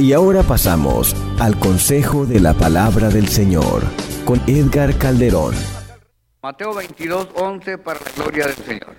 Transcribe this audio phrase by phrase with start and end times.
[0.00, 3.82] Y ahora pasamos al consejo de la palabra del Señor
[4.24, 5.54] con Edgar Calderón.
[6.42, 8.96] Mateo 22, 11 para la gloria del Señor.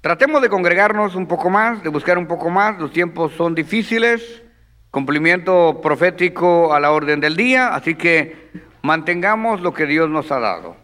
[0.00, 2.76] Tratemos de congregarnos un poco más, de buscar un poco más.
[2.80, 4.42] Los tiempos son difíciles,
[4.90, 8.50] cumplimiento profético a la orden del día, así que
[8.82, 10.74] mantengamos lo que Dios nos ha dado.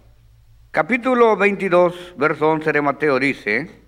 [0.71, 3.83] Capítulo 22, verso 11 de Mateo dice,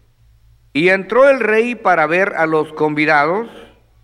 [0.72, 3.48] y entró el rey para ver a los convidados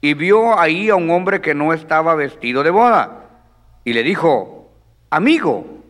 [0.01, 3.29] y vio ahí a un hombre que no estaba vestido de boda.
[3.85, 4.73] Y le dijo,
[5.11, 5.83] amigo,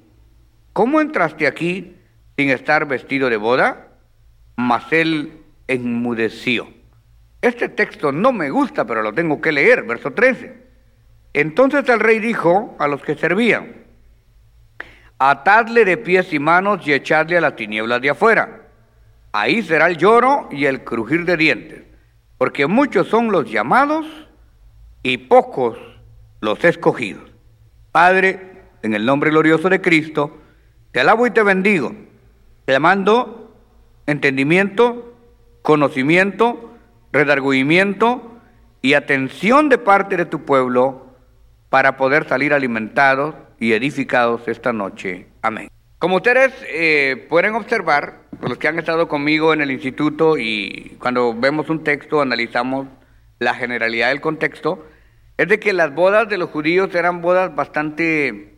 [0.72, 1.96] ¿cómo entraste aquí
[2.36, 3.88] sin estar vestido de boda?
[4.56, 6.68] Mas él enmudeció.
[7.40, 10.60] Este texto no me gusta, pero lo tengo que leer, verso 13.
[11.32, 13.76] Entonces el rey dijo a los que servían,
[15.18, 18.62] atadle de pies y manos y echadle a las tinieblas de afuera.
[19.32, 21.82] Ahí será el lloro y el crujir de dientes,
[22.40, 24.06] porque muchos son los llamados
[25.02, 25.76] y pocos
[26.40, 27.30] los escogidos.
[27.92, 30.38] Padre, en el nombre glorioso de Cristo,
[30.90, 31.92] te alabo y te bendigo,
[32.64, 33.54] te mando
[34.06, 35.14] entendimiento,
[35.60, 36.70] conocimiento,
[37.12, 38.40] redargüimiento
[38.80, 41.14] y atención de parte de tu pueblo
[41.68, 45.26] para poder salir alimentados y edificados esta noche.
[45.42, 45.68] Amén.
[46.00, 51.34] Como ustedes eh, pueden observar, los que han estado conmigo en el instituto y cuando
[51.34, 52.86] vemos un texto analizamos
[53.38, 54.88] la generalidad del contexto,
[55.36, 58.54] es de que las bodas de los judíos eran bodas bastante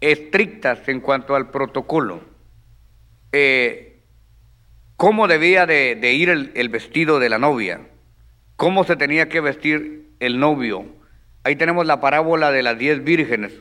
[0.00, 2.20] estrictas en cuanto al protocolo.
[3.32, 4.04] Eh,
[4.96, 7.80] ¿Cómo debía de, ir el vestido de la novia?
[8.54, 10.86] ¿Cómo se tenía que vestir el novio?
[11.42, 13.52] Ahí tenemos la parábola de las diez vírgenes.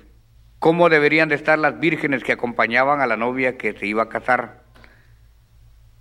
[0.59, 4.09] ¿Cómo deberían de estar las vírgenes que acompañaban a la novia que se iba a
[4.09, 4.63] casar?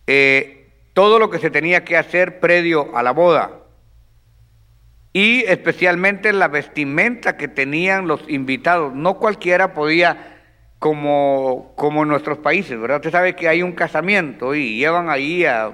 [0.07, 3.51] Eh, todo lo que se tenía que hacer previo a la boda
[5.13, 8.95] y especialmente la vestimenta que tenían los invitados.
[8.95, 10.37] No cualquiera podía,
[10.79, 12.99] como, como en nuestros países, ¿verdad?
[12.99, 15.73] Usted sabe que hay un casamiento y llevan ahí a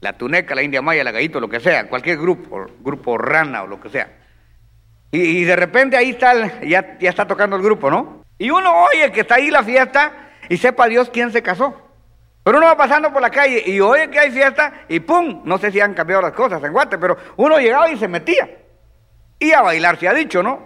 [0.00, 3.66] la tuneca, la india maya, la gallito, lo que sea, cualquier grupo, grupo rana o
[3.66, 4.12] lo que sea.
[5.10, 8.24] Y, de repente ahí está, ya, ya está tocando el grupo, ¿no?
[8.36, 10.12] Y uno oye que está ahí la fiesta
[10.48, 11.74] y sepa Dios quién se casó.
[12.44, 15.42] Pero uno va pasando por la calle y oye que hay fiesta y ¡pum!
[15.44, 18.48] No sé si han cambiado las cosas en Guate, pero uno llegaba y se metía.
[19.38, 20.62] Y a bailar se ha dicho, ¿no?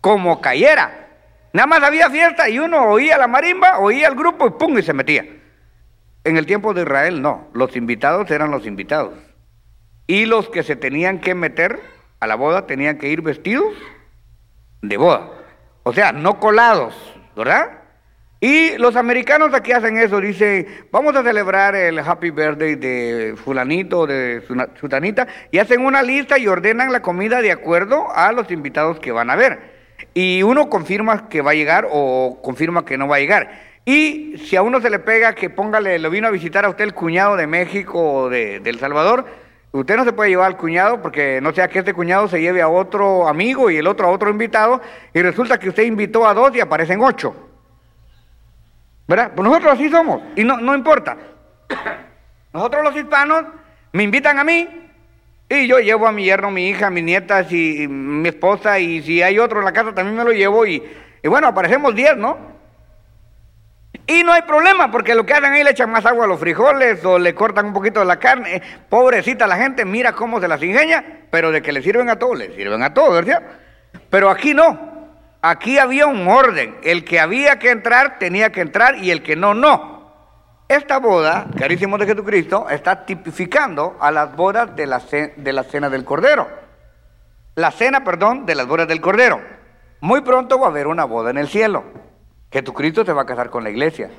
[0.00, 1.08] Como cayera.
[1.52, 4.78] Nada más había fiesta y uno oía la marimba, oía el grupo y ¡pum!
[4.78, 5.24] y se metía.
[6.24, 9.14] En el tiempo de Israel no, los invitados eran los invitados.
[10.06, 11.80] Y los que se tenían que meter
[12.20, 13.74] a la boda tenían que ir vestidos
[14.82, 15.30] de boda.
[15.82, 16.94] O sea, no colados,
[17.36, 17.82] ¿verdad?
[18.40, 24.06] Y los americanos aquí hacen eso, dicen, vamos a celebrar el happy birthday de fulanito,
[24.06, 24.42] de
[24.78, 29.10] sutanita, y hacen una lista y ordenan la comida de acuerdo a los invitados que
[29.10, 29.74] van a ver.
[30.12, 33.50] Y uno confirma que va a llegar o confirma que no va a llegar.
[33.86, 36.84] Y si a uno se le pega que póngale, lo vino a visitar a usted
[36.84, 39.24] el cuñado de México o de, de El Salvador,
[39.80, 42.62] usted no se puede llevar al cuñado porque no sea que este cuñado se lleve
[42.62, 44.80] a otro amigo y el otro a otro invitado,
[45.12, 47.34] y resulta que usted invitó a dos y aparecen ocho.
[49.08, 49.32] ¿Verdad?
[49.34, 51.16] Pues nosotros así somos, y no, no importa.
[52.52, 53.44] Nosotros los hispanos
[53.92, 54.68] me invitan a mí,
[55.48, 59.22] y yo llevo a mi yerno, mi hija, mis nietas y, mi esposa, y si
[59.22, 60.82] hay otro en la casa también me lo llevo, y,
[61.22, 62.55] y bueno, aparecemos diez, ¿no?
[64.06, 66.38] Y no hay problema, porque lo que hacen ahí le echan más agua a los
[66.38, 68.62] frijoles o le cortan un poquito de la carne.
[68.88, 72.38] Pobrecita la gente, mira cómo se las ingenia, pero de que le sirven a todos,
[72.38, 73.42] le sirven a todos, ¿verdad?
[74.08, 74.94] Pero aquí no.
[75.42, 76.76] Aquí había un orden.
[76.82, 79.96] El que había que entrar tenía que entrar y el que no, no.
[80.68, 85.00] Esta boda, carísimo de Jesucristo, está tipificando a las bodas de la,
[85.36, 86.48] de la cena del Cordero.
[87.56, 89.40] La cena, perdón, de las bodas del Cordero.
[90.00, 91.84] Muy pronto va a haber una boda en el cielo.
[92.56, 94.10] Jesucristo se va a casar con la iglesia.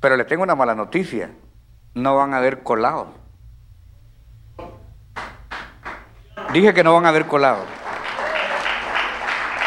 [0.00, 1.30] Pero les tengo una mala noticia.
[1.94, 3.06] No van a haber colados.
[6.52, 7.64] Dije que no van a haber colados.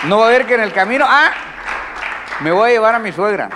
[0.07, 1.31] No va a haber que en el camino, ah,
[2.41, 3.49] me voy a llevar a mi suegra.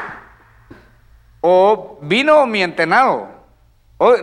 [1.42, 3.28] O vino mi entenado.
[3.98, 4.16] O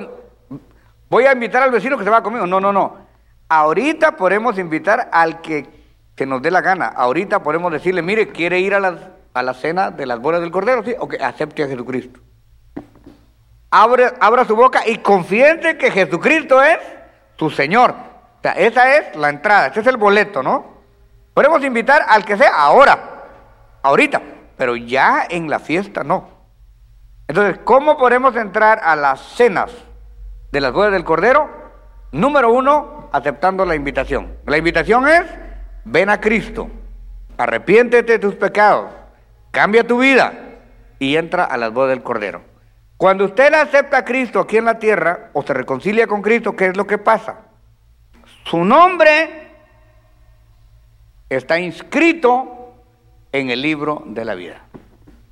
[1.10, 2.46] voy a invitar al vecino que se va conmigo.
[2.46, 2.96] No, no, no.
[3.50, 5.68] Ahorita podemos invitar al que,
[6.16, 6.86] que nos dé la gana.
[6.86, 10.50] Ahorita podemos decirle, mire, quiere ir a la, a la cena de las bolas del
[10.50, 10.94] Cordero, ¿sí?
[10.98, 12.20] O que acepte a Jesucristo.
[13.70, 16.78] Abre, abra su boca y confiese que Jesucristo es
[17.36, 17.90] tu Señor.
[17.90, 20.64] O sea, esa es la entrada, ese es el boleto, ¿no?
[21.34, 23.24] Podemos invitar al que sea ahora,
[23.82, 24.20] ahorita,
[24.56, 26.28] pero ya en la fiesta no.
[27.28, 29.70] Entonces, ¿cómo podemos entrar a las cenas
[30.50, 31.48] de las bodas del Cordero?
[32.12, 34.36] Número uno, aceptando la invitación.
[34.46, 35.22] La invitación es
[35.84, 36.68] ven a Cristo,
[37.38, 38.90] arrepiéntete de tus pecados,
[39.50, 40.32] cambia tu vida
[40.98, 42.42] y entra a las bodas del Cordero.
[42.96, 46.66] Cuando usted acepta a Cristo aquí en la tierra o se reconcilia con Cristo, ¿qué
[46.66, 47.46] es lo que pasa?
[48.44, 49.48] Su nombre
[51.28, 52.74] está inscrito
[53.32, 54.62] en el libro de la vida.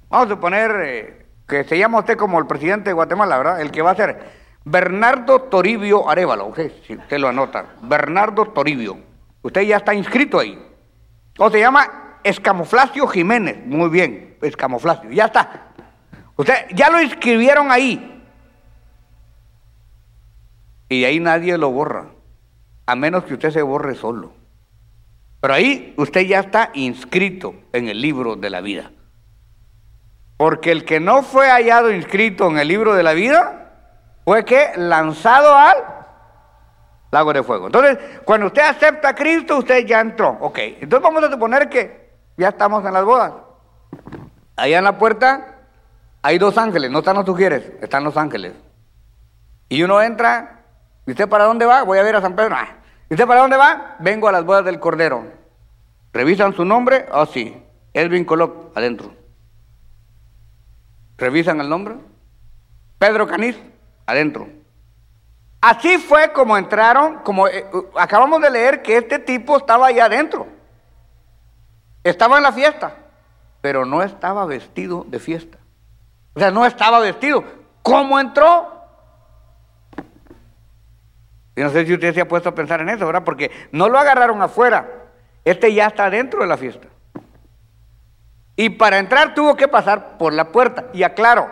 [0.09, 3.61] Vamos a suponer eh, que se llama usted como el presidente de Guatemala, ¿verdad?
[3.61, 4.31] El que va a ser
[4.65, 8.99] Bernardo Toribio Arevalo, usted, si usted lo anota, Bernardo Toribio.
[9.43, 10.59] Usted ya está inscrito ahí.
[11.39, 15.69] O se llama Escamoflacio Jiménez, muy bien, Escamoflacio, ya está.
[16.37, 18.15] Usted ya lo inscribieron ahí.
[20.89, 22.07] Y ahí nadie lo borra,
[22.87, 24.33] a menos que usted se borre solo.
[25.41, 28.91] Pero ahí usted ya está inscrito en el libro de la vida.
[30.37, 33.73] Porque el que no fue hallado inscrito en el libro de la vida
[34.25, 35.77] fue que lanzado al
[37.11, 37.67] lago de fuego.
[37.67, 40.39] Entonces, cuando usted acepta a Cristo, usted ya entró.
[40.41, 42.08] Ok, entonces vamos a suponer que
[42.39, 43.33] ya estamos en las bodas.
[44.57, 45.57] Allá en la puerta
[46.23, 48.55] hay dos ángeles, no están los sugieres, están los ángeles.
[49.69, 50.63] Y uno entra,
[51.07, 51.83] ¿y usted para dónde va?
[51.83, 52.55] Voy a ver a San Pedro.
[52.57, 52.69] Ah.
[53.11, 53.97] ¿Y usted para dónde va?
[53.99, 55.25] Vengo a las bodas del Cordero.
[56.13, 57.07] ¿Revisan su nombre?
[57.13, 57.63] Oh, sí.
[57.93, 59.13] Edwin Coloc, adentro.
[61.17, 61.97] ¿Revisan el nombre?
[62.99, 63.59] Pedro Caniz,
[64.07, 64.49] adentro.
[65.61, 70.58] Así fue como entraron, como eh, acabamos de leer que este tipo estaba allá adentro.
[72.09, 72.95] Estaba en la fiesta,
[73.61, 75.59] pero no estaba vestido de fiesta.
[76.35, 77.45] O sea, no estaba vestido.
[77.83, 78.79] ¿Cómo entró?
[81.55, 83.25] Y no sé si usted se ha puesto a pensar en eso, ¿verdad?
[83.25, 84.89] Porque no lo agarraron afuera.
[85.45, 86.89] Este ya está dentro de la fiesta.
[88.57, 90.87] Y para entrar tuvo que pasar por la puerta.
[90.95, 91.51] Y aclaro,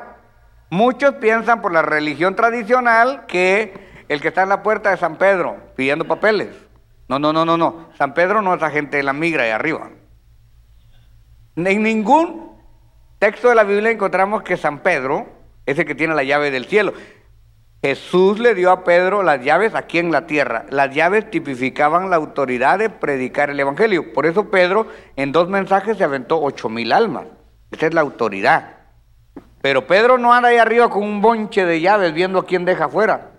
[0.71, 5.17] muchos piensan por la religión tradicional que el que está en la puerta es San
[5.17, 6.49] Pedro pidiendo papeles.
[7.09, 7.91] No, no, no, no, no.
[7.99, 9.91] San Pedro no es agente de la migra de arriba.
[11.57, 12.53] En ningún
[13.19, 15.27] texto de la Biblia encontramos que San Pedro
[15.65, 16.93] es el que tiene la llave del cielo.
[17.83, 20.67] Jesús le dio a Pedro las llaves aquí en la tierra.
[20.71, 24.13] Las llaves tipificaban la autoridad de predicar el Evangelio.
[24.13, 24.87] Por eso Pedro
[25.17, 27.27] en dos mensajes se aventó ocho mil almas.
[27.71, 28.77] Esa es la autoridad.
[29.63, 32.85] Pero Pedro no anda ahí arriba con un bonche de llaves viendo a quién deja
[32.85, 33.31] afuera.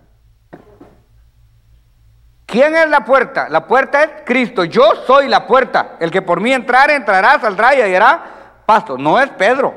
[2.58, 3.50] ¿Quién es la puerta?
[3.50, 4.64] La puerta es Cristo.
[4.64, 5.98] Yo soy la puerta.
[6.00, 8.98] El que por mí entrar, entrará, saldrá y hallará pasto.
[8.98, 9.76] No es Pedro.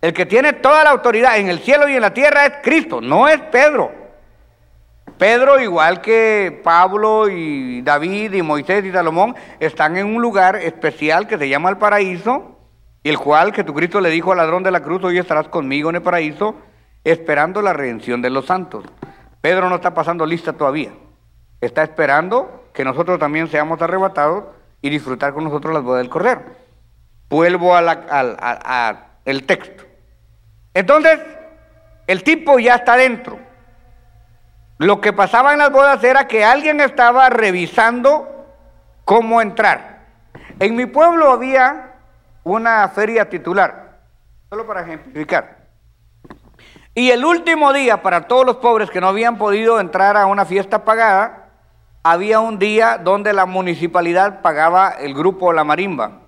[0.00, 3.00] El que tiene toda la autoridad en el cielo y en la tierra es Cristo,
[3.00, 3.92] no es Pedro.
[5.16, 11.28] Pedro, igual que Pablo y David y Moisés y Salomón, están en un lugar especial
[11.28, 12.58] que se llama el paraíso,
[13.04, 15.94] y el cual Jesucristo le dijo al ladrón de la cruz, hoy estarás conmigo en
[15.96, 16.56] el paraíso,
[17.04, 18.84] esperando la redención de los santos.
[19.40, 20.90] Pedro no está pasando lista todavía,
[21.62, 24.44] está esperando que nosotros también seamos arrebatados
[24.82, 26.42] y disfrutar con nosotros las bodas del Cordero.
[27.30, 29.06] Vuelvo al
[29.46, 29.84] texto.
[30.74, 31.20] Entonces,
[32.06, 33.38] el tipo ya está dentro.
[34.78, 38.46] Lo que pasaba en las bodas era que alguien estaba revisando
[39.04, 40.00] cómo entrar.
[40.58, 41.92] En mi pueblo había
[42.42, 44.00] una feria titular,
[44.50, 45.62] solo para ejemplificar.
[46.94, 50.44] Y el último día, para todos los pobres que no habían podido entrar a una
[50.44, 51.41] fiesta pagada,
[52.02, 56.20] había un día donde la municipalidad pagaba el grupo La Marimba.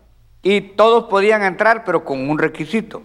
[0.43, 3.03] Y todos podían entrar, pero con un requisito.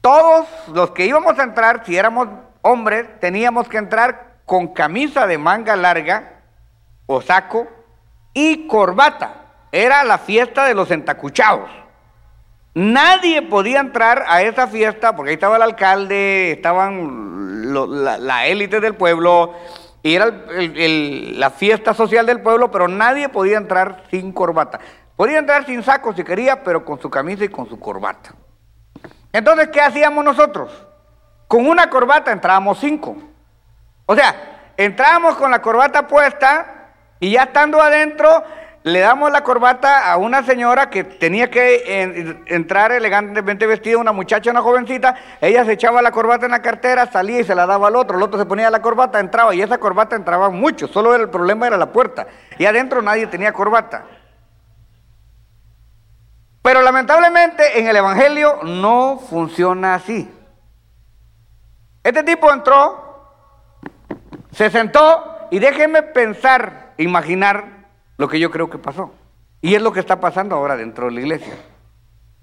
[0.00, 2.28] Todos los que íbamos a entrar, si éramos
[2.62, 6.40] hombres, teníamos que entrar con camisa de manga larga
[7.06, 7.66] o saco
[8.32, 9.42] y corbata.
[9.70, 11.70] Era la fiesta de los entacuchados.
[12.74, 18.96] Nadie podía entrar a esa fiesta porque ahí estaba el alcalde, estaban la, élite del
[18.96, 19.54] pueblo,
[20.04, 24.78] y era la fiesta social del pueblo, pero nadie podía entrar sin corbata.
[25.16, 28.34] Podía entrar sin saco si quería, pero con su camisa y con su corbata.
[29.32, 30.70] Entonces, ¿qué hacíamos nosotros?
[31.48, 33.16] Con una corbata entrábamos cinco.
[34.04, 38.44] O sea, entrábamos con la corbata puesta y ya estando adentro,
[38.84, 44.50] le damos la corbata a una señora que tenía que entrar elegantemente vestida, una muchacha,
[44.50, 47.88] una jovencita, ella se echaba la corbata en la cartera, salía y se la daba
[47.88, 51.14] al otro, el otro se ponía la corbata, entraba y esa corbata entraba mucho, solo
[51.14, 52.26] el problema era la puerta
[52.58, 54.04] y adentro nadie tenía corbata.
[56.60, 60.30] Pero lamentablemente en el Evangelio no funciona así.
[62.02, 63.32] Este tipo entró,
[64.52, 67.73] se sentó y déjenme pensar, imaginar
[68.16, 69.12] lo que yo creo que pasó.
[69.60, 71.54] Y es lo que está pasando ahora dentro de la iglesia.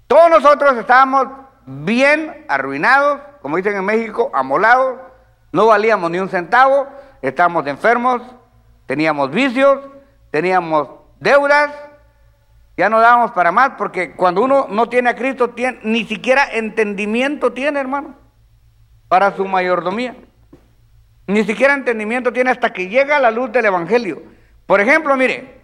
[0.06, 1.28] Todos nosotros estábamos
[1.66, 4.98] bien arruinados, como dicen en México, amolados,
[5.52, 6.88] no valíamos ni un centavo,
[7.20, 8.22] estábamos enfermos,
[8.86, 9.80] teníamos vicios,
[10.30, 10.88] teníamos
[11.20, 11.70] deudas
[12.76, 16.46] Ya no dábamos para más, porque cuando uno no tiene a Cristo, tiene, ni siquiera
[16.52, 18.16] entendimiento tiene, hermano,
[19.08, 20.16] para su mayordomía.
[21.26, 24.22] Ni siquiera entendimiento tiene hasta que llega la luz del Evangelio.
[24.66, 25.61] Por ejemplo, mire,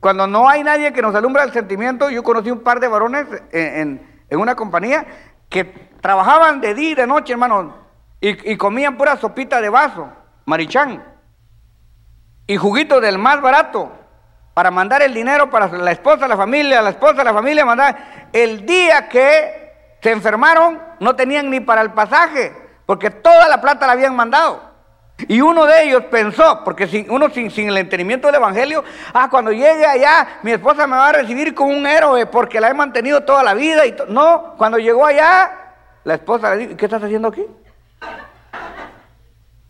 [0.00, 3.26] cuando no hay nadie que nos alumbra el sentimiento, yo conocí un par de varones
[3.50, 4.00] en,
[4.30, 5.06] una compañía
[5.48, 5.64] que
[6.00, 7.74] trabajaban de día y de noche, hermano,
[8.20, 10.08] y, comían pura sopita de vaso,
[10.44, 11.04] marichán,
[12.46, 13.92] y juguito del más barato
[14.54, 18.28] para mandar el dinero para la esposa, la familia, la esposa, la familia, mandar.
[18.32, 22.52] El día que se enfermaron, no tenían ni para el pasaje,
[22.86, 24.67] porque toda la plata la habían mandado.
[25.26, 29.50] Y uno de ellos pensó, porque sin, uno sin, el entendimiento del Evangelio, ah, cuando
[29.50, 33.22] llegue allá, mi esposa me va a recibir como un héroe, porque la he mantenido
[33.22, 33.84] toda la vida.
[33.84, 35.50] Y no, cuando llegó allá,
[36.04, 37.44] la esposa le dijo, ¿qué estás haciendo aquí?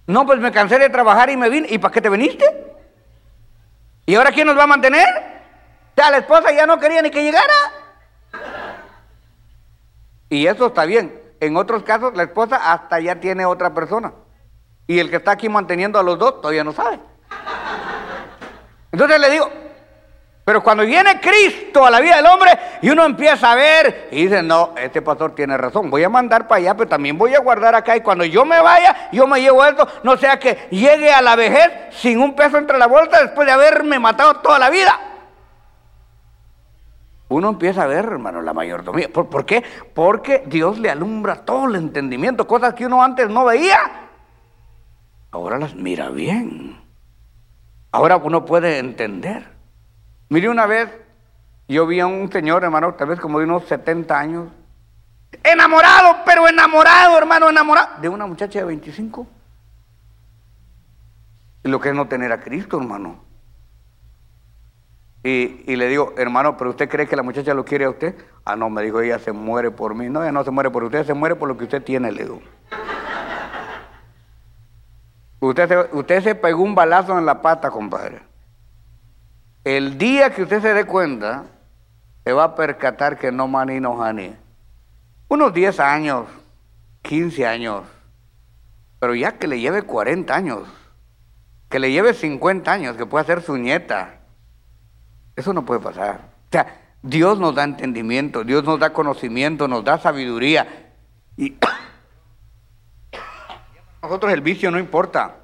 [0.06, 1.68] No, pues me cansé de trabajar y me vine.
[1.70, 2.44] ¿Y para qué te viniste?
[4.04, 5.06] ¿Y ahora quién nos va a mantener?
[5.06, 7.54] O sea, la esposa ya no quería ni que llegara.
[10.28, 11.20] Y eso está bien.
[11.40, 14.12] En otros casos, la esposa hasta ya tiene otra persona.
[14.88, 16.99] Y el que está aquí manteniendo a los dos todavía no sabe.
[18.90, 19.50] Entonces le digo,
[20.47, 24.23] pero cuando viene Cristo a la vida del hombre y uno empieza a ver y
[24.23, 27.40] dice, no, este pastor tiene razón, voy a mandar para allá, pero también voy a
[27.40, 31.12] guardar acá y cuando yo me vaya, yo me llevo esto, no sea que llegue
[31.12, 34.71] a la vejez sin un peso entre la bolsa después de haberme matado toda la
[34.71, 34.99] vida.
[37.28, 39.11] Uno empieza a ver, hermano, la mayordomía.
[39.12, 39.62] ¿Por, ¿Por qué?
[39.92, 44.07] Porque Dios le alumbra todo el entendimiento, cosas que uno antes no veía.
[45.30, 46.80] Ahora las mira bien.
[47.90, 49.49] Ahora uno puede entender.
[50.28, 50.90] Mire una vez,
[51.68, 54.49] yo vi a un señor, hermano, tal vez como de unos 70 años,
[55.42, 59.26] enamorado, pero enamorado, hermano, enamorado, de una muchacha de 25.
[61.64, 63.25] Y lo que es no tener a Cristo, hermano.
[65.25, 68.14] Y, y, le digo, hermano, ¿pero usted cree que la muchacha lo quiere a usted?
[68.44, 70.08] Ah, no, me dijo, ella se muere por mí.
[70.08, 72.23] No, ella no se muere por usted, se muere por lo que usted tiene, le
[72.23, 72.40] digo.
[75.40, 78.21] Usted, se, usted se pegó un balazo en la pata, compadre.
[79.64, 81.45] El día que usted se dé cuenta,
[82.25, 84.35] se va a percatar que no mani no hani.
[85.28, 86.26] Unos 10 años,
[87.02, 87.83] 15 años,
[88.99, 90.68] pero ya que le lleve 40 años,
[91.68, 94.21] que le lleve 50 años, que pueda ser su nieta,
[95.37, 96.21] eso no puede pasar.
[96.49, 96.66] O sea,
[97.02, 100.90] Dios nos da entendimiento, Dios nos da conocimiento, nos da sabiduría.
[101.37, 101.57] Y
[104.02, 105.36] nosotros el vicio no importa.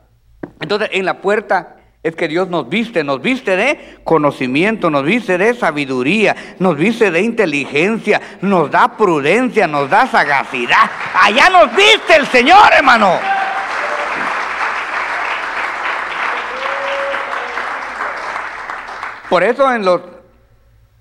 [0.61, 5.39] Entonces, en la puerta es que Dios nos viste, nos viste de conocimiento, nos viste
[5.39, 10.91] de sabiduría, nos viste de inteligencia, nos da prudencia, nos da sagacidad.
[11.15, 13.19] Allá nos viste el Señor, hermano.
[19.31, 20.03] Por eso en los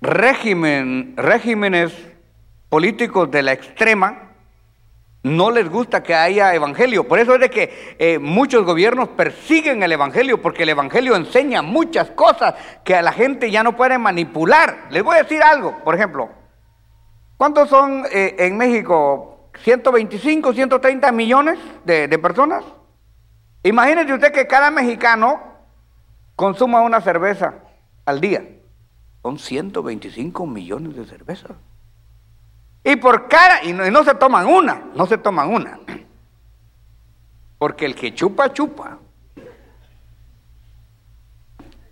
[0.00, 1.92] régimen, regímenes
[2.68, 4.33] políticos de la extrema,
[5.24, 7.08] no les gusta que haya evangelio.
[7.08, 11.62] Por eso es de que eh, muchos gobiernos persiguen el evangelio, porque el evangelio enseña
[11.62, 12.54] muchas cosas
[12.84, 14.86] que a la gente ya no puede manipular.
[14.90, 16.28] Les voy a decir algo, por ejemplo,
[17.38, 19.50] ¿cuántos son eh, en México?
[19.62, 22.64] 125, 130 millones de, personas.
[23.62, 25.40] Imagínese usted que cada mexicano
[26.36, 27.54] consuma una cerveza
[28.04, 28.46] al día.
[29.22, 31.52] Son 125 millones de cervezas.
[32.84, 35.80] Y por cara, y no, se toman una, no se toman una.
[37.56, 38.98] Porque el que chupa, chupa.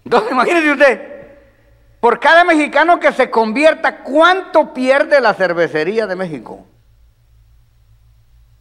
[0.05, 1.13] Entonces, imagínese usted,
[1.99, 6.67] por cada mexicano que se convierta, ¿cuánto pierde la cervecería de México?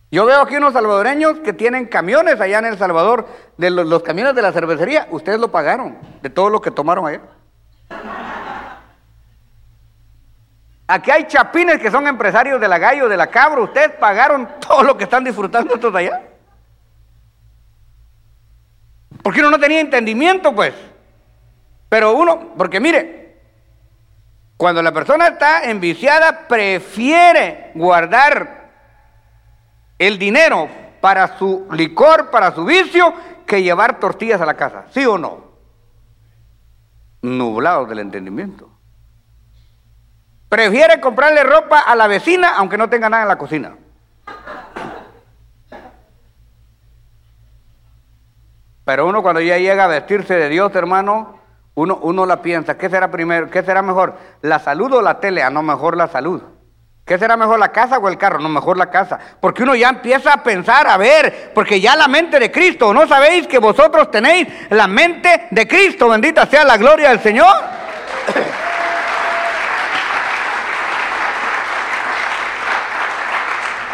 [0.10, 4.04] Yo veo aquí unos salvadoreños que tienen camiones allá en El Salvador, de los, los
[4.04, 7.22] camiones de la cervecería, ustedes lo pagaron, de todo lo que tomaron allá.
[10.92, 13.62] Aquí hay chapines que son empresarios de la gallo, de la cabra.
[13.62, 16.22] Ustedes pagaron todo lo que están disfrutando estos de allá.
[19.24, 20.74] Porque uno no tenía entendimiento, pues.
[21.88, 23.40] Pero uno, porque mire,
[24.58, 28.70] cuando la persona está enviciada, prefiere guardar
[29.98, 30.68] el dinero
[31.00, 33.14] para su licor, para su vicio,
[33.46, 34.88] que llevar tortillas a la casa.
[34.92, 35.52] ¿Sí o no?
[37.22, 38.81] Nublados del entendimiento.
[40.51, 43.74] Prefiere comprarle ropa a la vecina aunque no tenga nada en la cocina.
[48.84, 51.39] Pero uno cuando ya llega a vestirse de Dios, hermano,
[51.75, 53.50] uno, uno la piensa, ¿qué será primero?
[53.50, 54.17] ¿Qué será mejor?
[54.41, 55.41] ¿La salud o la tele?
[55.41, 56.41] Ah, no, mejor la salud.
[57.05, 58.39] ¿Qué será mejor, la casa o el carro?
[58.39, 59.20] No, mejor la casa.
[59.39, 63.08] Porque uno ya empieza a pensar, a ver, porque ya la mente de Cristo, ¿no
[63.08, 66.10] sabéis que vosotros tenéis la mente de Cristo?
[66.10, 67.55] Bendita sea la gloria del Señor.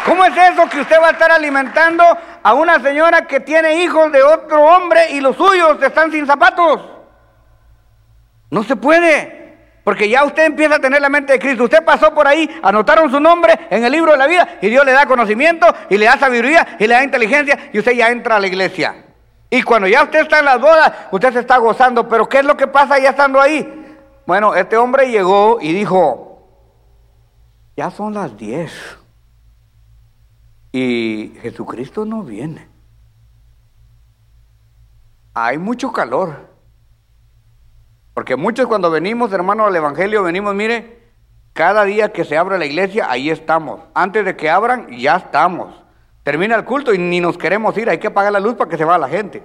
[0.08, 2.02] ¿Cómo es eso que usted va a estar alimentando
[2.42, 6.80] a una señora que tiene hijos de otro hombre y los suyos están sin zapatos?
[8.50, 9.58] No se puede.
[9.84, 11.64] Porque ya usted empieza a tener la mente de Cristo.
[11.64, 14.82] Usted pasó por ahí, anotaron su nombre en el libro de la vida y Dios
[14.86, 18.36] le da conocimiento y le da sabiduría y le da inteligencia y usted ya entra
[18.36, 19.04] a la iglesia.
[19.50, 22.08] Y cuando ya usted está en las bodas, usted se está gozando.
[22.08, 23.96] Pero ¿qué es lo que pasa ya estando ahí?
[24.26, 26.48] Bueno, este hombre llegó y dijo,
[27.76, 28.97] ya son las 10
[30.72, 32.68] y Jesucristo no viene.
[35.34, 36.48] Hay mucho calor.
[38.14, 40.98] Porque muchos cuando venimos, hermano, al Evangelio, venimos, mire,
[41.52, 43.80] cada día que se abre la iglesia, ahí estamos.
[43.94, 45.74] Antes de que abran, ya estamos.
[46.24, 48.76] Termina el culto y ni nos queremos ir, hay que apagar la luz para que
[48.76, 49.42] se vaya la gente.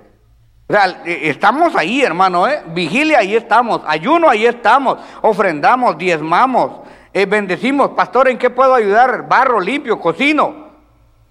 [0.67, 2.63] O sea, eh, estamos ahí, hermano, ¿eh?
[2.67, 3.81] Vigilia, ahí estamos.
[3.85, 4.97] Ayuno, ahí estamos.
[5.21, 6.81] Ofrendamos, diezmamos,
[7.13, 7.89] eh, bendecimos.
[7.91, 9.27] Pastor, ¿en qué puedo ayudar?
[9.27, 10.62] Barro, limpio, cocino.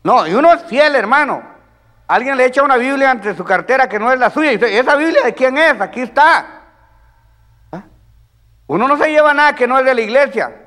[0.05, 1.43] No, y uno es fiel, hermano.
[2.09, 4.79] Alguien le echa una Biblia ante su cartera que no es la suya y dice,
[4.79, 5.81] ¿esa Biblia de quién es?
[5.81, 6.61] Aquí está.
[8.67, 10.63] Uno no se lleva nada que no es de la iglesia.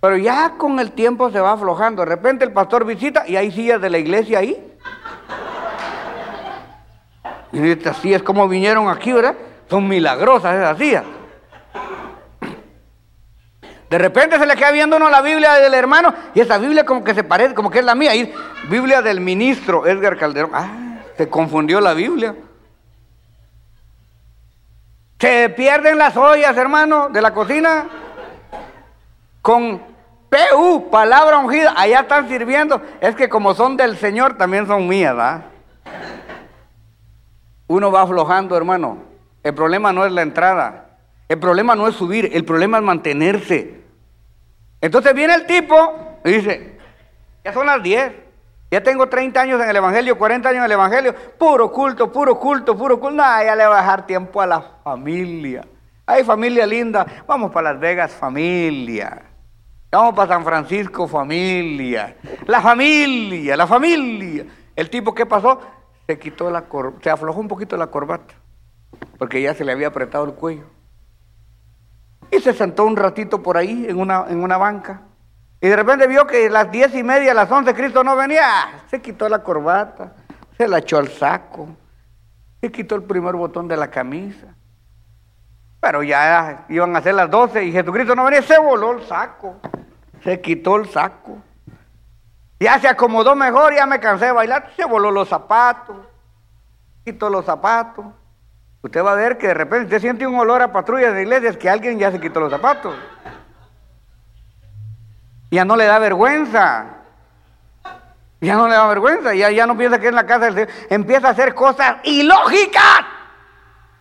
[0.00, 2.02] Pero ya con el tiempo se va aflojando.
[2.02, 4.66] De repente el pastor visita y hay sillas de la iglesia ahí.
[7.52, 9.34] Y así es como vinieron aquí, ¿verdad?
[9.68, 11.04] Son milagrosas esas sillas.
[13.90, 17.02] De repente se le queda viendo uno la Biblia del hermano y esa Biblia como
[17.02, 18.12] que se parece, como que es la mía.
[18.12, 18.32] Ahí,
[18.68, 20.52] Biblia del ministro Edgar Calderón.
[20.54, 22.36] Ah, se confundió la Biblia.
[25.18, 27.88] Se pierden las ollas, hermano, de la cocina.
[29.42, 29.82] Con
[30.30, 31.74] PU, palabra ungida.
[31.76, 32.80] Allá están sirviendo.
[33.00, 35.42] Es que como son del Señor, también son mías, ¿verdad?
[37.66, 38.98] Uno va aflojando, hermano.
[39.42, 40.90] El problema no es la entrada.
[41.28, 42.30] El problema no es subir.
[42.32, 43.79] El problema es mantenerse.
[44.80, 46.78] Entonces viene el tipo y dice,
[47.44, 48.12] ya son las 10.
[48.70, 52.38] Ya tengo 30 años en el Evangelio, 40 años en el Evangelio, puro culto, puro
[52.38, 53.16] culto, puro culto.
[53.16, 55.66] No, ya le va a dejar tiempo a la familia.
[56.06, 59.22] Ay, familia linda, vamos para Las Vegas, familia.
[59.90, 62.16] Vamos para San Francisco, familia.
[62.46, 64.44] La familia, la familia.
[64.76, 65.60] El tipo, ¿qué pasó?
[66.06, 66.64] Se quitó la
[67.02, 68.34] se aflojó un poquito la corbata,
[69.18, 70.64] porque ya se le había apretado el cuello.
[72.30, 75.02] Y se sentó un ratito por ahí en una, en una banca.
[75.60, 78.16] Y de repente vio que a las diez y media, a las once, Cristo no
[78.16, 78.84] venía.
[78.88, 80.14] Se quitó la corbata,
[80.56, 81.68] se la echó al saco,
[82.60, 84.54] se quitó el primer botón de la camisa.
[85.80, 89.56] Pero ya iban a ser las doce y Jesucristo no venía, se voló el saco,
[90.22, 91.38] se quitó el saco.
[92.58, 95.96] Ya se acomodó mejor, ya me cansé de bailar, se voló los zapatos,
[97.04, 98.04] quitó los zapatos.
[98.82, 101.56] Usted va a ver que de repente usted siente un olor a patrulla de iglesias
[101.56, 102.94] que alguien ya se quitó los zapatos.
[105.50, 106.86] Ya no le da vergüenza.
[108.40, 109.34] Ya no le da vergüenza.
[109.34, 110.70] Ya, ya no piensa que es la casa del Señor.
[110.88, 113.04] Empieza a hacer cosas ilógicas.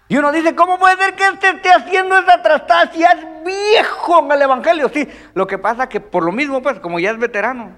[0.07, 4.19] Y uno dice, ¿cómo puede ser que este esté haciendo esa trastada si es viejo
[4.25, 4.89] en el Evangelio?
[4.89, 7.73] Sí, lo que pasa es que por lo mismo, pues, como ya es veterano,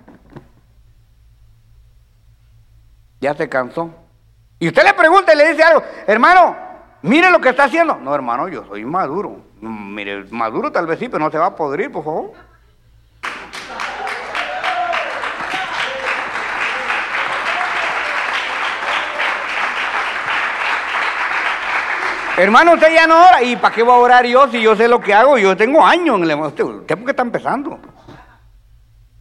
[3.20, 3.94] ya se cansó.
[4.60, 6.71] Y usted le pregunta y le dice algo, hermano,
[7.02, 7.96] mire lo que está haciendo.
[7.96, 9.38] No, hermano, yo soy maduro.
[9.62, 12.32] Mire, maduro tal vez sí, pero no se va a podrir, por favor.
[22.38, 23.44] Hermano, usted ya no ora.
[23.44, 25.38] ¿Y para qué voy a orar yo si yo sé lo que hago?
[25.38, 27.78] Yo tengo años en el Usted, usted porque está empezando.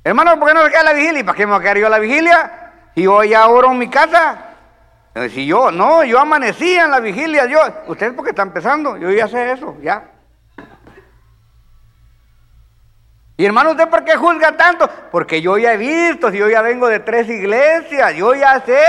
[0.02, 1.20] Hermano, ¿por qué no se queda la vigilia?
[1.20, 2.72] ¿Y para qué me voy a quedar yo la vigilia?
[2.94, 4.49] Y yo ya oro en mi casa.
[5.14, 7.58] Eh, si yo, no, yo amanecía en la vigilia, yo.
[7.88, 10.04] Usted porque está empezando, yo ya sé eso, ya.
[13.36, 14.88] Y hermano, ¿usted por qué juzga tanto?
[15.10, 18.84] Porque yo ya he visto, si yo ya vengo de tres iglesias, yo ya sé.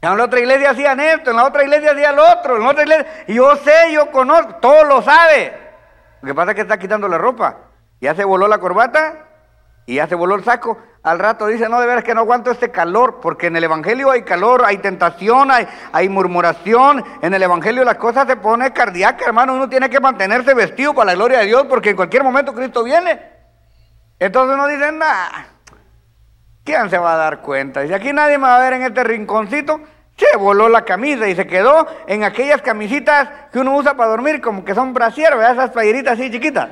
[0.00, 2.70] En la otra iglesia hacían esto, en la otra iglesia hacían lo otro, en la
[2.70, 3.06] otra iglesia.
[3.26, 5.52] Yo sé, yo conozco, todo lo sabe.
[6.20, 7.56] Lo que pasa es que está quitando la ropa.
[8.00, 9.26] Ya se voló la corbata
[9.86, 10.78] y ya se voló el saco.
[11.04, 14.10] Al rato dice, no, de veras que no aguanto este calor, porque en el Evangelio
[14.10, 17.04] hay calor, hay tentación, hay, hay murmuración.
[17.20, 19.54] En el Evangelio las cosas se pone cardíaca, hermano.
[19.54, 22.82] Uno tiene que mantenerse vestido para la gloria de Dios, porque en cualquier momento Cristo
[22.82, 23.20] viene.
[24.18, 25.48] Entonces uno dice, nada,
[26.64, 27.84] ¿quién se va a dar cuenta?
[27.84, 29.82] Y aquí nadie me va a ver en este rinconcito,
[30.16, 34.40] se voló la camisa y se quedó en aquellas camisitas que uno usa para dormir,
[34.40, 35.34] como que son brasier.
[35.34, 36.70] Esas playeritas así chiquitas.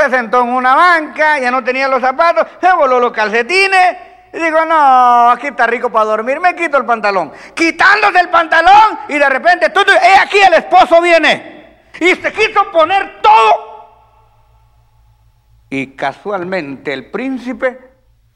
[0.00, 3.96] Se sentó en una banca, ya no tenía los zapatos, se voló los calcetines.
[4.32, 7.32] Y digo, no, aquí está rico para dormir, me quito el pantalón.
[7.54, 9.80] Quitándose el pantalón y de repente, tú,
[10.22, 11.80] aquí el esposo viene.
[12.00, 13.70] Y se quiso poner todo
[15.70, 17.78] y casualmente el príncipe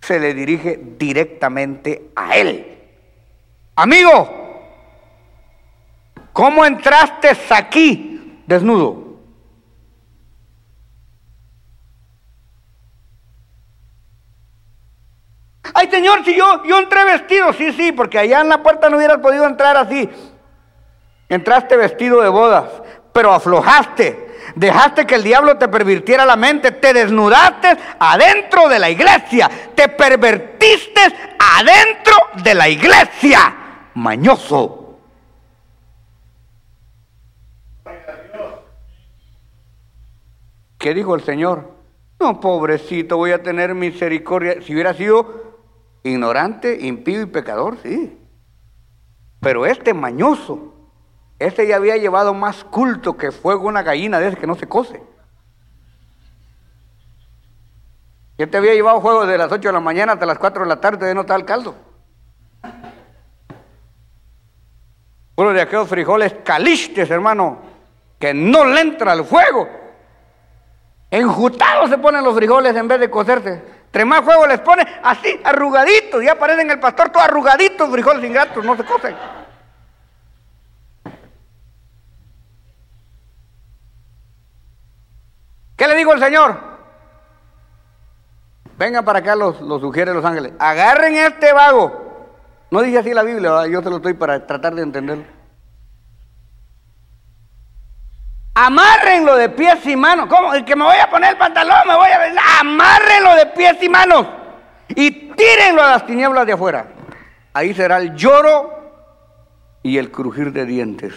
[0.00, 2.78] se le dirige directamente a él.
[3.74, 4.62] Amigo,
[6.32, 9.13] ¿cómo entraste aquí desnudo?
[15.72, 18.96] Ay, Señor, si yo, yo entré vestido, sí, sí, porque allá en la puerta no
[18.96, 20.08] hubieras podido entrar así.
[21.28, 22.64] Entraste vestido de bodas,
[23.12, 24.24] pero aflojaste.
[24.54, 29.88] Dejaste que el diablo te pervirtiera la mente, te desnudaste adentro de la iglesia, te
[29.88, 31.00] pervertiste
[31.38, 33.54] adentro de la iglesia.
[33.94, 34.98] Mañoso.
[40.78, 41.72] ¿Qué dijo el Señor?
[42.20, 44.60] No, pobrecito, voy a tener misericordia.
[44.60, 45.43] Si hubiera sido
[46.04, 48.20] Ignorante, impío y pecador, sí.
[49.40, 50.74] Pero este mañoso,
[51.38, 54.68] este ya había llevado más culto que fuego una gallina de ese que no se
[54.68, 55.02] cose.
[58.36, 60.80] Este había llevado juego de las 8 de la mañana hasta las 4 de la
[60.80, 61.74] tarde de no el caldo.
[65.36, 67.60] Uno de aquellos frijoles calistes, hermano,
[68.18, 69.68] que no le entra al fuego.
[71.10, 73.73] Enjutados se ponen los frijoles en vez de cocerse.
[73.94, 76.20] Entre más fuego les pone, así, arrugaditos.
[76.20, 79.14] Ya aparecen el pastor todo arrugaditos, frijoles ingratos, no se cocen.
[85.76, 86.58] ¿Qué le digo al Señor?
[88.76, 90.54] Vengan para acá, los, los sugiere los ángeles.
[90.58, 92.26] Agarren este vago.
[92.72, 95.24] No dice así la Biblia, yo se lo estoy para tratar de entenderlo.
[98.54, 100.26] Amárrenlo de pies y manos.
[100.28, 100.52] ¿Cómo?
[100.64, 102.60] Que me voy a poner el pantalón, me voy a...
[102.60, 104.26] Amárrenlo de pies y manos.
[104.88, 106.86] Y tírenlo a las tinieblas de afuera.
[107.52, 108.72] Ahí será el lloro
[109.82, 111.14] y el crujir de dientes.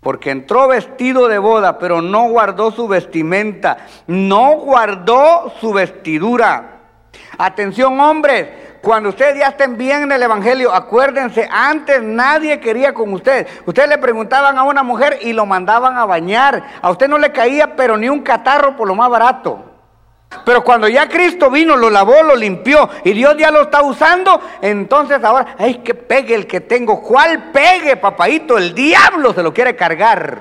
[0.00, 3.86] Porque entró vestido de boda, pero no guardó su vestimenta.
[4.06, 6.80] No guardó su vestidura.
[7.38, 8.48] Atención hombres,
[8.84, 13.48] cuando ustedes ya estén bien en el Evangelio, acuérdense, antes nadie quería con usted.
[13.64, 16.62] Ustedes le preguntaban a una mujer y lo mandaban a bañar.
[16.82, 19.70] A usted no le caía, pero ni un catarro por lo más barato.
[20.44, 24.40] Pero cuando ya Cristo vino, lo lavó, lo limpió y Dios ya lo está usando,
[24.60, 27.00] entonces ahora, ay, que pegue el que tengo.
[27.00, 28.58] ¿Cuál pegue, papadito?
[28.58, 30.40] El diablo se lo quiere cargar.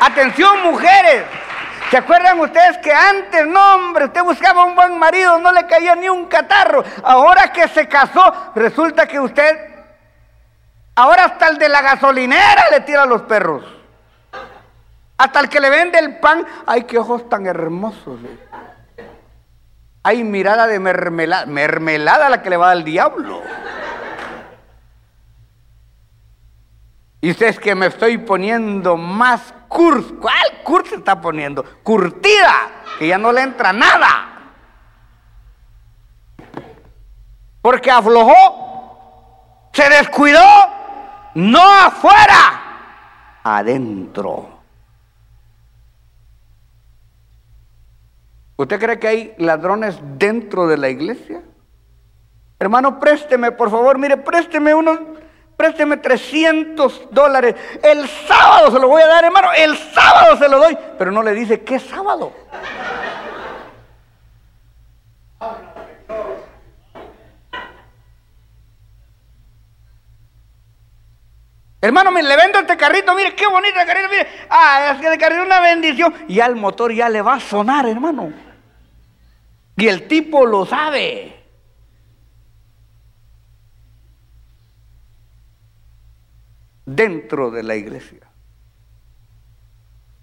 [0.00, 1.24] Atención mujeres.
[1.90, 5.94] ¿Se acuerdan ustedes que antes, no hombre, usted buscaba un buen marido, no le caía
[5.94, 6.82] ni un catarro?
[7.02, 9.58] Ahora que se casó, resulta que usted,
[10.94, 13.64] ahora hasta el de la gasolinera le tira a los perros.
[15.18, 18.20] Hasta el que le vende el pan, ay, qué ojos tan hermosos.
[20.02, 23.42] Hay mirada de mermelada, mermelada la que le va al diablo.
[27.20, 30.16] Y usted es que me estoy poniendo más curso.
[30.20, 31.64] ¿Cuál curso se está poniendo?
[31.82, 34.26] Curtida, que ya no le entra nada.
[37.62, 40.44] Porque aflojó, se descuidó,
[41.34, 44.60] no afuera, adentro.
[48.56, 51.42] ¿Usted cree que hay ladrones dentro de la iglesia?
[52.58, 54.98] Hermano, présteme, por favor, mire, présteme unos
[55.60, 57.54] présteme 300 dólares.
[57.82, 59.48] El sábado se lo voy a dar, hermano.
[59.54, 60.74] El sábado se lo doy.
[60.96, 62.32] Pero no le dice, ¿qué sábado?
[71.82, 74.28] Hermano, le vendo este carrito, mire qué bonito el carrito, mire.
[74.48, 76.14] Ah, es que de carrito una bendición.
[76.26, 78.32] Y al motor ya le va a sonar, hermano.
[79.76, 81.39] Y el tipo lo sabe.
[86.94, 88.20] Dentro de la iglesia.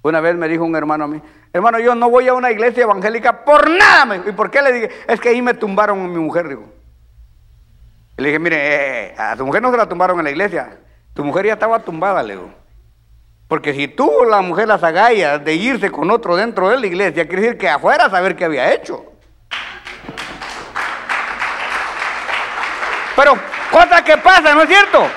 [0.02, 2.84] Una vez me dijo un hermano a mí, hermano, yo no voy a una iglesia
[2.84, 4.18] evangélica por nada.
[4.28, 4.90] ¿Y por qué le dije?
[5.08, 6.72] Es que ahí me tumbaron a mi mujer, digo.
[8.18, 10.78] le dije, mire, eh, a tu mujer no se la tumbaron en la iglesia.
[11.14, 12.54] Tu mujer ya estaba tumbada, le digo.
[13.48, 17.28] Porque si tuvo la mujer las agallas de irse con otro dentro de la iglesia,
[17.28, 19.06] quiere decir que afuera saber qué había hecho.
[23.16, 23.34] Pero,
[23.72, 25.08] cosa que pasa, ¿no es cierto?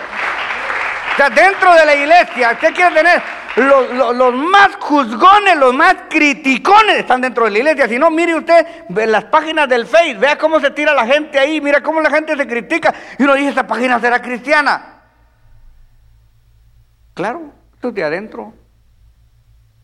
[1.29, 3.23] Dentro de la iglesia, usted quiere tener
[3.57, 7.89] los, más juzgones, los más criticones están dentro de la iglesia.
[7.89, 11.61] Si no, mire usted las páginas del Face, vea cómo se tira la gente ahí,
[11.61, 12.95] mira cómo la gente se critica.
[13.19, 15.03] Y uno dice, esta página será cristiana.
[17.15, 18.55] Claro, esto es de adentro.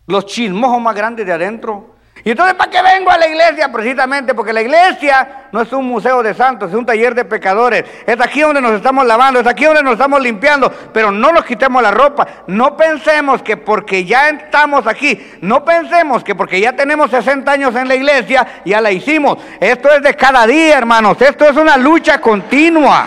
[0.06, 1.95] Los chismojos más grandes de adentro.
[2.26, 3.70] Y entonces, ¿para qué vengo a la iglesia?
[3.70, 7.84] Precisamente porque la iglesia no es un museo de santos, es un taller de pecadores.
[8.04, 11.44] Es aquí donde nos estamos lavando, es aquí donde nos estamos limpiando, pero no nos
[11.44, 12.26] quitemos la ropa.
[12.48, 17.76] No pensemos que porque ya estamos aquí, no pensemos que porque ya tenemos 60 años
[17.76, 19.38] en la iglesia, ya la hicimos.
[19.60, 21.22] Esto es de cada día, hermanos.
[21.22, 23.06] Esto es una lucha continua.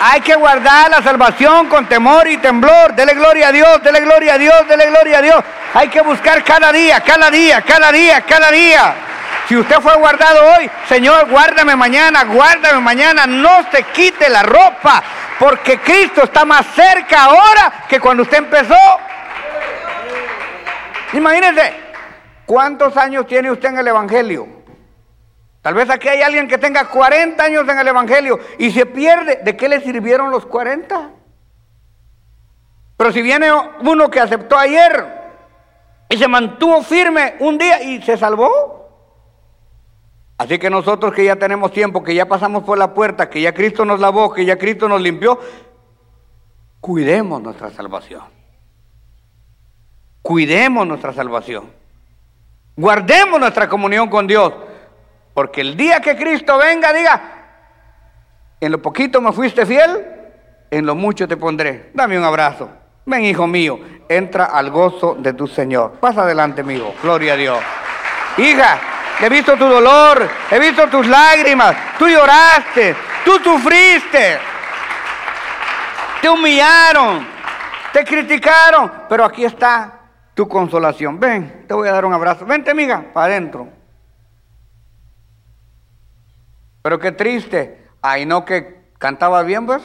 [0.00, 2.94] Hay que guardar la salvación con temor y temblor.
[2.94, 5.44] Dele gloria a Dios, dele gloria a Dios, dele gloria a Dios.
[5.74, 8.94] Hay que buscar cada día, cada día, cada día, cada día.
[9.48, 13.26] Si usted fue guardado hoy, Señor, guárdame mañana, guárdame mañana.
[13.26, 15.02] No se quite la ropa,
[15.38, 18.74] porque Cristo está más cerca ahora que cuando usted empezó.
[21.12, 21.74] Imagínese,
[22.44, 24.55] ¿cuántos años tiene usted en el Evangelio?
[25.66, 29.40] Tal vez aquí hay alguien que tenga 40 años en el Evangelio y se pierde.
[29.42, 31.10] ¿De qué le sirvieron los 40?
[32.96, 33.48] Pero si viene
[33.80, 35.04] uno que aceptó ayer
[36.08, 38.88] y se mantuvo firme un día y se salvó.
[40.38, 43.52] Así que nosotros que ya tenemos tiempo, que ya pasamos por la puerta, que ya
[43.52, 45.40] Cristo nos lavó, que ya Cristo nos limpió,
[46.80, 48.22] cuidemos nuestra salvación.
[50.22, 51.72] Cuidemos nuestra salvación.
[52.76, 54.52] Guardemos nuestra comunión con Dios.
[55.36, 57.20] Porque el día que Cristo venga, diga,
[58.58, 60.02] en lo poquito me fuiste fiel,
[60.70, 61.90] en lo mucho te pondré.
[61.92, 62.70] Dame un abrazo.
[63.04, 65.98] Ven, hijo mío, entra al gozo de tu Señor.
[66.00, 66.94] Pasa adelante, amigo.
[67.02, 67.58] Gloria a Dios.
[68.38, 68.78] Hija,
[69.20, 71.76] he visto tu dolor, he visto tus lágrimas.
[71.98, 74.38] Tú lloraste, tú sufriste.
[76.22, 77.26] Te humillaron,
[77.92, 80.00] te criticaron, pero aquí está
[80.32, 81.20] tu consolación.
[81.20, 82.46] Ven, te voy a dar un abrazo.
[82.46, 83.75] Vente, amiga, para adentro.
[86.86, 87.84] Pero qué triste.
[88.00, 89.82] Ay, no que cantaba bien, pues,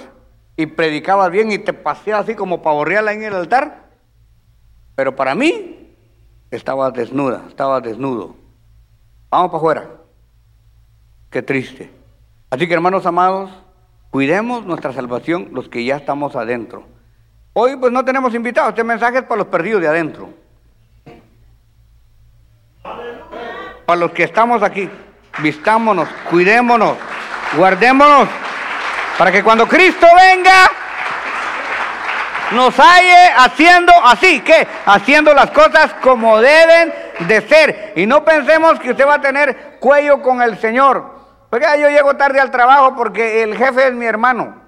[0.56, 3.90] y predicaba bien y te paseaba así como pavorreala en el altar.
[4.94, 5.96] Pero para mí,
[6.52, 8.36] estaba desnuda, estaba desnudo.
[9.32, 9.90] Vamos para afuera.
[11.32, 11.90] Qué triste.
[12.52, 13.50] Así que hermanos amados,
[14.12, 16.84] cuidemos nuestra salvación los que ya estamos adentro.
[17.54, 20.30] Hoy pues no tenemos invitados, este mensaje es para los perdidos de adentro.
[23.88, 24.88] Para los que estamos aquí
[25.40, 26.98] vistámonos, cuidémonos,
[27.56, 28.28] guardémonos,
[29.18, 30.72] para que cuando Cristo venga,
[32.52, 37.94] nos halle haciendo así, que haciendo las cosas como deben de ser.
[37.96, 41.22] Y no pensemos que usted va a tener cuello con el Señor.
[41.50, 44.61] Porque yo llego tarde al trabajo porque el jefe es mi hermano.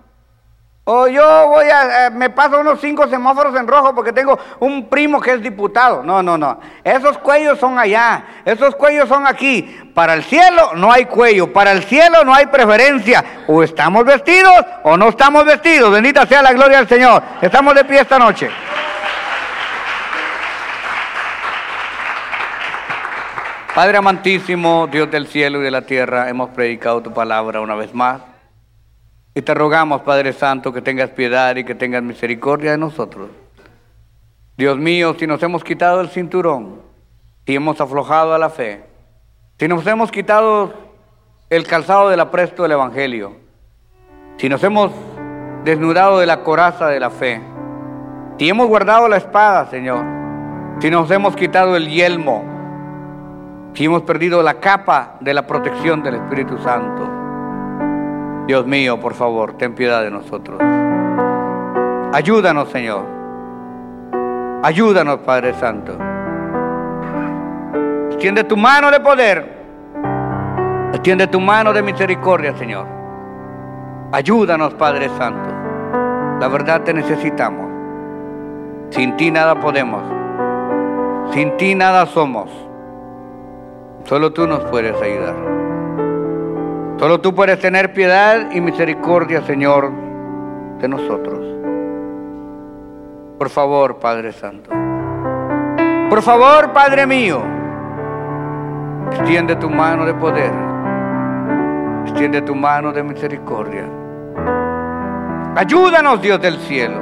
[0.85, 4.89] O yo voy a, eh, me paso unos cinco semáforos en rojo porque tengo un
[4.89, 6.03] primo que es diputado.
[6.03, 6.59] No, no, no.
[6.83, 9.61] Esos cuellos son allá, esos cuellos son aquí.
[9.93, 13.23] Para el cielo no hay cuello, para el cielo no hay preferencia.
[13.47, 15.89] O estamos vestidos o no estamos vestidos.
[15.89, 17.23] Bendita sea la gloria del Señor.
[17.41, 18.49] Estamos de pie esta noche.
[23.73, 27.93] Padre amantísimo, Dios del cielo y de la tierra, hemos predicado tu palabra una vez
[27.93, 28.32] más.
[29.35, 33.29] Y te rogamos, Padre Santo, que tengas piedad y que tengas misericordia de nosotros.
[34.57, 36.81] Dios mío, si nos hemos quitado el cinturón,
[37.45, 38.83] si hemos aflojado a la fe,
[39.57, 40.73] si nos hemos quitado
[41.49, 43.35] el calzado del apresto del Evangelio,
[44.37, 44.91] si nos hemos
[45.63, 47.41] desnudado de la coraza de la fe,
[48.37, 50.05] si hemos guardado la espada, Señor,
[50.79, 52.43] si nos hemos quitado el yelmo,
[53.73, 57.22] si hemos perdido la capa de la protección del Espíritu Santo,
[58.47, 60.59] Dios mío, por favor, ten piedad de nosotros.
[62.13, 63.05] Ayúdanos, Señor.
[64.61, 65.97] Ayúdanos, Padre Santo.
[68.11, 69.53] Extiende tu mano de poder.
[70.91, 72.85] Extiende tu mano de misericordia, Señor.
[74.11, 75.49] Ayúdanos, Padre Santo.
[76.39, 77.69] La verdad te necesitamos.
[78.89, 80.03] Sin ti nada podemos.
[81.33, 82.49] Sin ti nada somos.
[84.03, 85.62] Solo tú nos puedes ayudar.
[87.03, 89.91] Solo tú puedes tener piedad y misericordia, Señor,
[90.79, 91.45] de nosotros.
[93.37, 94.69] Por favor, Padre Santo.
[96.09, 97.41] Por favor, Padre mío,
[99.11, 100.53] extiende tu mano de poder.
[102.05, 103.83] Extiende tu mano de misericordia.
[105.57, 107.01] Ayúdanos, Dios del cielo.